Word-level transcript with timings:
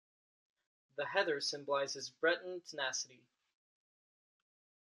The 0.95 1.05
heather 1.05 1.39
symbolizes 1.41 2.09
Breton 2.09 2.61
tenacity. 2.61 3.21